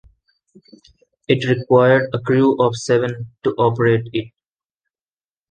[1.27, 4.31] It required a crew of seven to operate it.